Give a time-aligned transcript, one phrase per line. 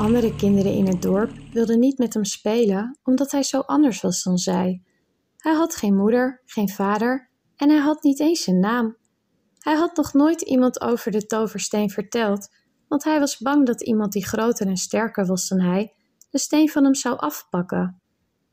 [0.00, 4.22] andere kinderen in het dorp wilden niet met hem spelen omdat hij zo anders was
[4.22, 4.82] dan zij.
[5.36, 8.96] Hij had geen moeder, geen vader en hij had niet eens een naam.
[9.58, 12.48] Hij had nog nooit iemand over de toversteen verteld,
[12.88, 15.94] want hij was bang dat iemand die groter en sterker was dan hij
[16.30, 18.00] de steen van hem zou afpakken.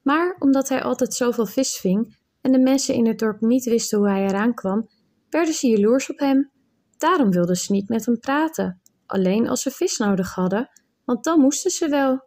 [0.02, 3.98] Maar omdat hij altijd zoveel vis ving en de mensen in het dorp niet wisten
[3.98, 4.90] hoe hij eraan kwam,
[5.30, 6.52] werden ze jaloers op hem.
[6.98, 10.70] Daarom wilden ze niet met hem praten, alleen als ze vis nodig hadden,
[11.08, 12.22] want dan moesten ze wel.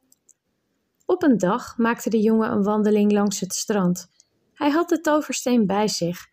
[1.07, 4.09] Op een dag maakte de jongen een wandeling langs het strand.
[4.55, 6.27] Hij had de toversteen bij zich.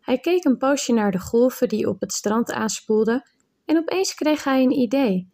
[0.00, 3.30] Hij keek een poosje naar de golven die op het strand aanspoelden
[3.64, 5.30] en opeens kreeg hij een idee.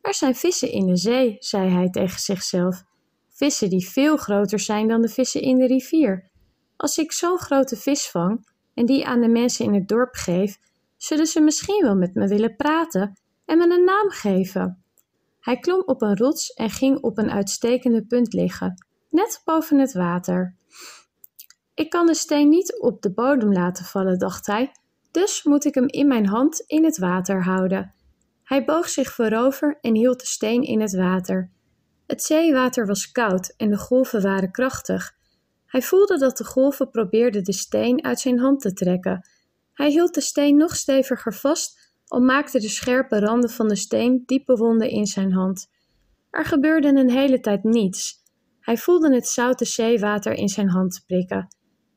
[0.00, 2.84] Er zijn vissen in de zee, zei hij tegen zichzelf.
[3.28, 6.30] Vissen die veel groter zijn dan de vissen in de rivier.
[6.76, 10.58] Als ik zo'n grote vis vang en die aan de mensen in het dorp geef,
[10.96, 14.84] zullen ze misschien wel met me willen praten en me een naam geven.
[15.40, 19.92] Hij klom op een rots en ging op een uitstekende punt liggen, net boven het
[19.92, 20.56] water.
[21.74, 24.72] Ik kan de steen niet op de bodem laten vallen, dacht hij,
[25.10, 27.94] dus moet ik hem in mijn hand in het water houden.
[28.44, 31.50] Hij boog zich voorover en hield de steen in het water.
[32.06, 35.16] Het zeewater was koud en de golven waren krachtig.
[35.66, 39.28] Hij voelde dat de golven probeerden de steen uit zijn hand te trekken.
[39.72, 41.79] Hij hield de steen nog steviger vast,
[42.10, 45.70] al maakten de scherpe randen van de steen diepe wonden in zijn hand.
[46.30, 48.14] Er gebeurde een hele tijd niets.
[48.60, 51.48] Hij voelde het zoute zeewater in zijn hand prikken.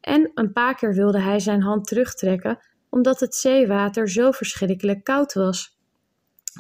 [0.02, 5.34] En een paar keer wilde hij zijn hand terugtrekken, omdat het zeewater zo verschrikkelijk koud
[5.34, 5.78] was.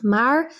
[0.01, 0.53] Maar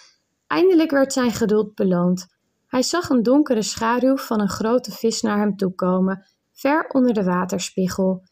[0.47, 2.27] eindelijk werd zijn geduld beloond.
[2.67, 7.13] Hij zag een donkere schaduw van een grote vis naar hem toe komen, ver onder
[7.13, 8.23] de waterspiegel.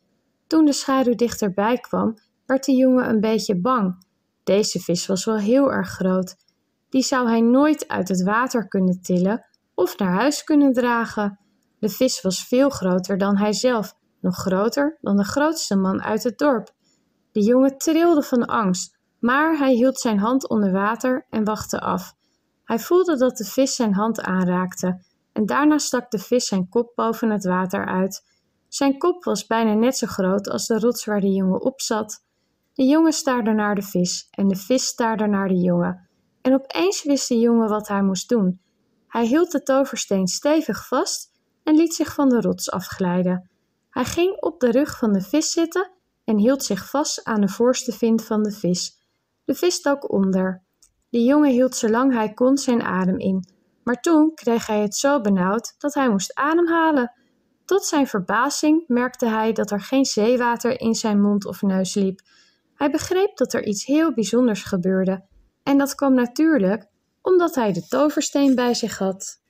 [0.48, 4.10] Toen de schaduw dichterbij kwam, werd de jongen een beetje bang.
[4.44, 6.36] Deze vis was wel heel erg groot.
[6.90, 11.40] Die zou hij nooit uit het water kunnen tillen of naar huis kunnen dragen.
[11.80, 16.24] De vis was veel groter dan hij zelf, nog groter dan de grootste man uit
[16.24, 16.74] het dorp.
[17.32, 22.14] De jongen trilde van angst, maar hij hield zijn hand onder water en wachtte af.
[22.64, 25.02] Hij voelde dat de vis zijn hand aanraakte
[25.34, 28.24] en daarna stak de vis zijn kop boven het water uit.
[28.68, 32.24] Zijn kop was bijna net zo groot als de rots waar de jongen op zat.
[32.74, 36.10] De jongen staarde naar de vis en de vis staarde naar de jongen.
[36.42, 38.62] En opeens wist de jongen wat hij moest doen.
[39.08, 41.32] Hij hield de toversteen stevig vast
[41.64, 43.50] en liet zich van de rots afglijden.
[43.90, 45.92] Hij ging op de rug van de vis zitten
[46.24, 49.00] en hield zich vast aan de voorste vin van de vis.
[49.46, 50.64] De vis dook onder.
[51.10, 53.48] De jongen hield zolang hij kon zijn adem in,
[53.84, 57.14] maar toen kreeg hij het zo benauwd dat hij moest ademhalen.
[57.66, 62.22] Tot zijn verbazing merkte hij dat er geen zeewater in zijn mond of neus liep.
[62.82, 65.26] Hij begreep dat er iets heel bijzonders gebeurde,
[65.64, 66.88] en dat kwam natuurlijk
[67.22, 69.41] omdat hij de toversteen bij zich had.